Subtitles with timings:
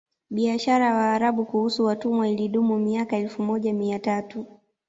[0.29, 4.45] Biashara ya Waarabu kuhusu watumwa ilidumu miaka elfu moja mia tatu